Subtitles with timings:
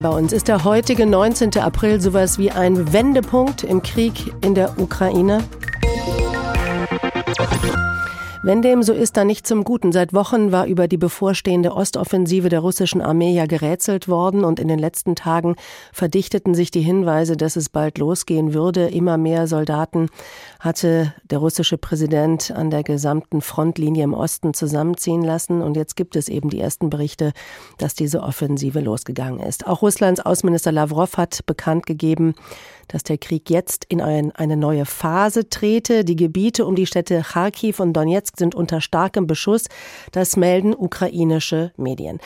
[0.00, 1.58] Bei uns ist der heutige 19.
[1.58, 5.42] April sowas wie ein Wendepunkt im Krieg in der Ukraine.
[8.40, 9.90] Wenn dem so ist, dann nicht zum Guten.
[9.90, 14.68] Seit Wochen war über die bevorstehende Ostoffensive der russischen Armee ja gerätselt worden und in
[14.68, 15.56] den letzten Tagen
[15.92, 18.86] verdichteten sich die Hinweise, dass es bald losgehen würde.
[18.86, 20.08] Immer mehr Soldaten
[20.60, 26.14] hatte der russische Präsident an der gesamten Frontlinie im Osten zusammenziehen lassen und jetzt gibt
[26.14, 27.32] es eben die ersten Berichte,
[27.78, 29.66] dass diese Offensive losgegangen ist.
[29.66, 32.34] Auch Russlands Außenminister Lavrov hat bekannt gegeben,
[32.88, 36.04] dass der Krieg jetzt in ein, eine neue Phase trete.
[36.04, 39.64] Die Gebiete um die Städte Kharkiv und Donetsk sind unter starkem Beschuss.
[40.12, 42.20] Das melden ukrainische Medien.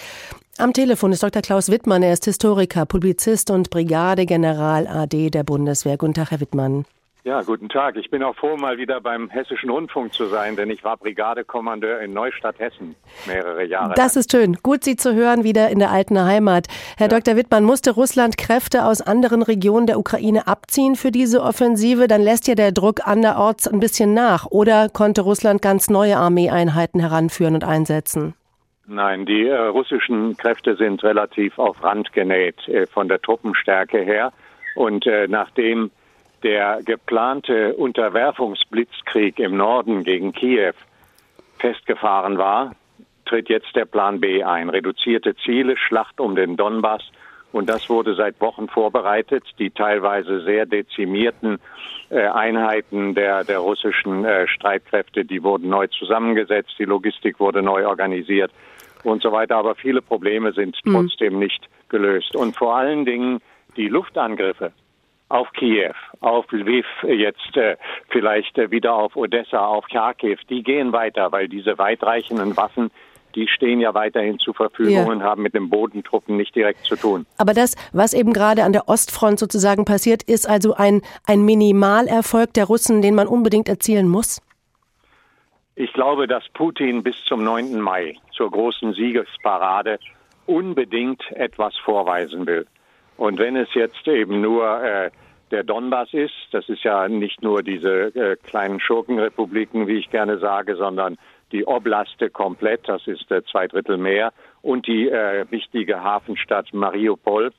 [0.59, 1.43] Am Telefon ist Dr.
[1.43, 2.03] Klaus Wittmann.
[2.03, 5.97] Er ist Historiker, Publizist und Brigadegeneral AD der Bundeswehr.
[5.97, 6.85] Guten Tag, Herr Wittmann.
[7.25, 7.95] Ja, guten Tag.
[7.97, 12.01] Ich bin auch froh, mal wieder beim Hessischen Rundfunk zu sein, denn ich war Brigadekommandeur
[12.01, 12.97] in Neustadt, Hessen,
[13.29, 13.95] mehrere Jahre.
[13.95, 14.57] Das ist schön.
[14.61, 16.67] Gut, Sie zu hören, wieder in der alten Heimat.
[16.97, 17.17] Herr ja.
[17.21, 17.37] Dr.
[17.37, 22.09] Wittmann, musste Russland Kräfte aus anderen Regionen der Ukraine abziehen für diese Offensive?
[22.09, 24.47] Dann lässt ja der Druck anderorts ein bisschen nach.
[24.47, 28.35] Oder konnte Russland ganz neue Armeeeinheiten heranführen und einsetzen?
[28.89, 34.33] Nein, die äh, russischen Kräfte sind relativ auf Rand genäht äh, von der Truppenstärke her.
[34.75, 35.93] Und äh, nachdem
[36.43, 40.75] der geplante Unterwerfungsblitzkrieg im Norden gegen Kiew
[41.59, 42.75] festgefahren war,
[43.25, 44.69] tritt jetzt der Plan B ein.
[44.69, 47.03] Reduzierte Ziele, Schlacht um den Donbass.
[47.53, 49.45] Und das wurde seit Wochen vorbereitet.
[49.59, 51.59] Die teilweise sehr dezimierten
[52.11, 56.75] äh, Einheiten der, der russischen äh, Streitkräfte, die wurden neu zusammengesetzt.
[56.79, 58.51] Die Logistik wurde neu organisiert
[59.05, 59.57] und so weiter.
[59.57, 60.93] Aber viele Probleme sind mhm.
[60.93, 62.35] trotzdem nicht gelöst.
[62.35, 63.41] Und vor allen Dingen
[63.77, 64.73] die Luftangriffe
[65.33, 67.77] auf Kiew, auf Lviv, jetzt äh,
[68.11, 72.91] vielleicht äh, wieder auf Odessa, auf Kharkiv, die gehen weiter, weil diese weitreichenden Waffen
[73.35, 75.05] die stehen ja weiterhin zur Verfügung ja.
[75.05, 77.25] und haben mit den Bodentruppen nicht direkt zu tun.
[77.39, 82.53] Aber das, was eben gerade an der Ostfront sozusagen passiert, ist also ein, ein Minimalerfolg
[82.53, 84.43] der Russen, den man unbedingt erzielen muss?
[85.77, 87.81] Ich glaube, dass Putin bis zum 9.
[87.81, 89.99] Mai zur großen Siegesparade
[90.45, 92.67] unbedingt etwas vorweisen will.
[93.17, 95.11] Und wenn es jetzt eben nur äh,
[95.53, 96.35] der Donbass ist.
[96.51, 101.19] Das ist ja nicht nur diese äh, kleinen Schurkenrepubliken, wie ich gerne sage, sondern
[101.53, 104.33] die Oblaste komplett, das ist äh, zwei Drittel mehr,
[104.63, 107.53] und die äh, wichtige Hafenstadt Mariupol.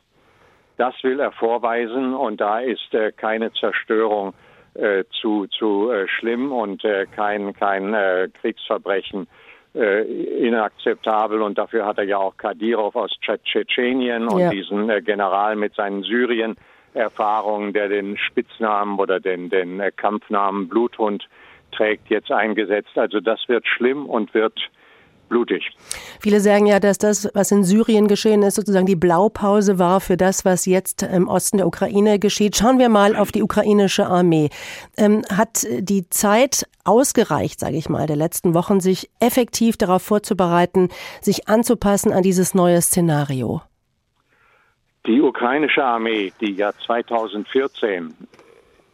[0.77, 4.33] Das will er vorweisen und da ist äh, keine Zerstörung
[4.73, 6.83] äh, zu, zu äh, schlimm und
[7.15, 7.95] kein, kein
[8.41, 9.27] Kriegsverbrechen
[9.75, 14.51] inakzeptabel und dafür hat er ja auch Kadyrov aus Tschetschenien und ja.
[14.51, 16.55] diesen äh, General mit seinen Syrien
[16.93, 21.27] Erfahrung, der den Spitznamen oder den, den Kampfnamen Bluthund
[21.71, 22.95] trägt, jetzt eingesetzt.
[22.95, 24.59] Also das wird schlimm und wird
[25.29, 25.71] blutig.
[26.19, 30.15] Viele sagen ja, dass das, was in Syrien geschehen ist, sozusagen die Blaupause war für
[30.15, 32.55] das, was jetzt im Osten der Ukraine geschieht.
[32.55, 34.49] Schauen wir mal auf die ukrainische Armee.
[34.97, 40.89] Ähm, hat die Zeit ausgereicht, sage ich mal, der letzten Wochen, sich effektiv darauf vorzubereiten,
[41.21, 43.61] sich anzupassen an dieses neue Szenario?
[45.05, 48.13] Die ukrainische Armee, die ja 2014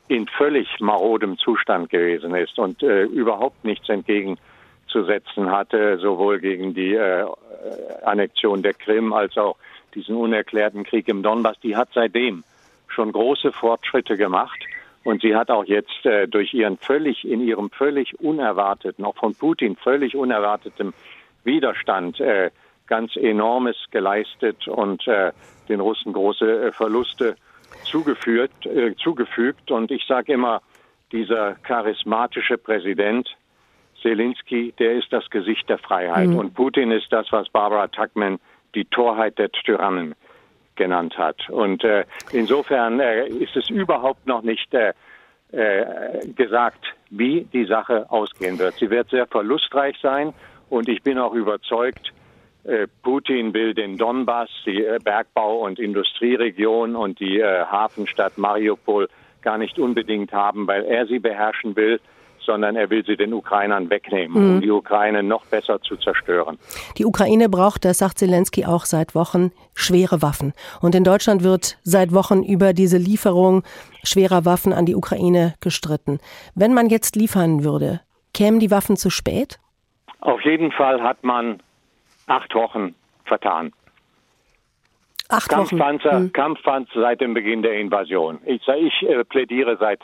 [0.07, 6.95] in völlig marodem Zustand gewesen ist und äh, überhaupt nichts entgegenzusetzen hatte, sowohl gegen die
[6.95, 7.25] äh,
[8.03, 9.57] Annexion der Krim als auch
[9.93, 12.43] diesen unerklärten Krieg im Donbass, die hat seitdem
[12.87, 14.59] schon große Fortschritte gemacht.
[15.03, 19.35] Und sie hat auch jetzt äh, durch ihren völlig, in ihrem völlig unerwarteten, auch von
[19.35, 20.93] Putin völlig unerwarteten
[21.43, 22.49] Widerstand äh,
[22.89, 25.31] ganz enormes geleistet und äh,
[25.69, 27.35] den Russen große äh, Verluste
[27.85, 29.71] zugeführt, äh, zugefügt.
[29.71, 30.61] Und ich sage immer,
[31.11, 33.29] dieser charismatische Präsident
[34.01, 36.29] Zelensky, der ist das Gesicht der Freiheit.
[36.29, 36.37] Mhm.
[36.37, 38.39] Und Putin ist das, was Barbara Tuckman
[38.75, 40.15] die Torheit der Tyrannen
[40.75, 41.49] genannt hat.
[41.49, 44.93] Und äh, insofern äh, ist es überhaupt noch nicht äh,
[45.51, 48.75] äh, gesagt, wie die Sache ausgehen wird.
[48.75, 50.33] Sie wird sehr verlustreich sein
[50.69, 52.13] und ich bin auch überzeugt,
[53.03, 59.09] Putin will den Donbass, die äh, Bergbau- und Industrieregion und die äh, Hafenstadt Mariupol
[59.41, 61.99] gar nicht unbedingt haben, weil er sie beherrschen will,
[62.39, 64.55] sondern er will sie den Ukrainern wegnehmen, mhm.
[64.55, 66.57] um die Ukraine noch besser zu zerstören.
[66.97, 70.53] Die Ukraine braucht, das sagt Zelensky auch seit Wochen, schwere Waffen.
[70.81, 73.63] Und in Deutschland wird seit Wochen über diese Lieferung
[74.03, 76.19] schwerer Waffen an die Ukraine gestritten.
[76.55, 78.01] Wenn man jetzt liefern würde,
[78.33, 79.59] kämen die Waffen zu spät?
[80.21, 81.61] Auf jeden Fall hat man
[82.29, 82.95] acht Wochen
[83.25, 83.73] vertan.
[85.29, 86.23] Acht Kampfpanzer, Wochen.
[86.23, 86.33] Hm.
[86.33, 88.39] Kampfpanzer seit dem Beginn der Invasion.
[88.45, 90.01] Ich, ich äh, plädiere seit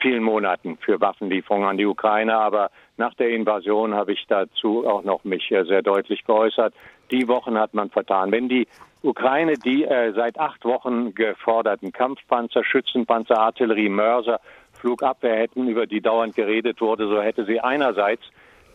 [0.00, 2.36] vielen Monaten für Waffenlieferungen an die Ukraine.
[2.36, 6.74] Aber nach der Invasion habe ich dazu auch noch mich äh, sehr deutlich geäußert.
[7.10, 8.32] Die Wochen hat man vertan.
[8.32, 8.66] Wenn die
[9.02, 14.40] Ukraine die äh, seit acht Wochen geforderten Kampfpanzer, Schützenpanzer, Artillerie, Mörser,
[14.74, 18.22] Flugabwehr hätten, über die dauernd geredet wurde, so hätte sie einerseits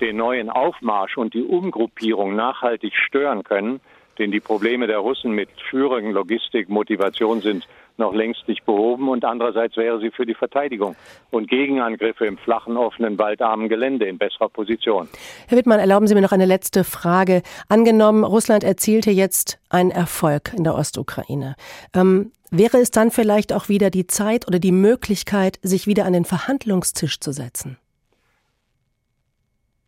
[0.01, 3.80] den neuen Aufmarsch und die Umgruppierung nachhaltig stören können,
[4.18, 7.68] denn die Probleme der Russen mit Führung, Logistik, Motivation sind
[7.98, 10.95] noch längst nicht behoben und andererseits wäre sie für die Verteidigung
[11.30, 15.07] und Gegenangriffe im flachen, offenen, waldarmen Gelände in besserer Position.
[15.48, 17.44] Herr Wittmann, erlauben Sie mir noch eine letzte Frage.
[17.69, 21.56] Angenommen, Russland erzielte jetzt einen Erfolg in der Ostukraine.
[21.95, 26.13] Ähm, wäre es dann vielleicht auch wieder die Zeit oder die Möglichkeit, sich wieder an
[26.13, 27.77] den Verhandlungstisch zu setzen?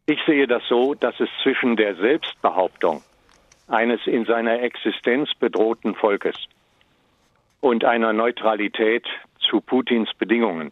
[0.05, 3.01] Ich sehe das so, dass es zwischen der Selbstbehauptung
[3.67, 6.35] eines in seiner Existenz bedrohten Volkes
[7.61, 9.07] und einer Neutralität
[9.39, 10.71] zu Putins Bedingungen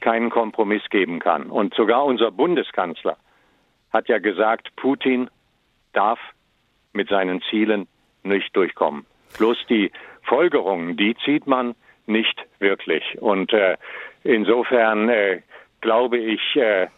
[0.00, 1.44] keinen Kompromiss geben kann.
[1.44, 3.16] Und sogar unser Bundeskanzler
[3.92, 5.30] hat ja gesagt, Putin
[5.94, 6.20] darf
[6.92, 7.88] mit seinen Zielen
[8.22, 9.06] nicht durchkommen.
[9.38, 9.90] Bloß die
[10.22, 11.74] Folgerungen, die zieht man
[12.06, 13.16] nicht wirklich.
[13.20, 13.78] Und äh,
[14.22, 15.40] insofern äh,
[15.80, 16.88] glaube ich, äh,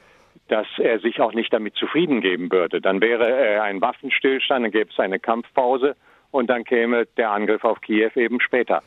[0.51, 2.81] dass er sich auch nicht damit zufrieden geben würde.
[2.81, 5.97] Dann wäre äh, ein Waffenstillstand, dann gäbe es eine Kampfpause
[6.33, 8.83] und dann käme der Angriff auf Kiew eben später.